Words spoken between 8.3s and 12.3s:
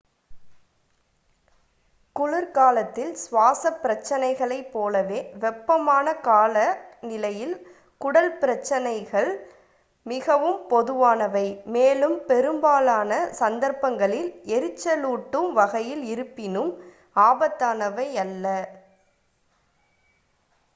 பிரச்சினைகள் மிகவும் பொதுவானவை மேலும்